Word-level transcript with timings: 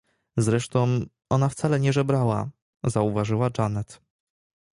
—Zresztą 0.37 0.99
ona 1.29 1.49
wcale 1.49 1.79
nie 1.79 1.93
żebrała— 1.93 2.49
zauważyła 2.83 3.49
Janet. 3.57 4.01